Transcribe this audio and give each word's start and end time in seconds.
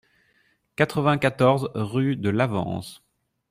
quatre-vingt-quatorze 0.77 1.69
rue 1.75 2.15
de 2.15 2.31
l'Avance 2.31 3.03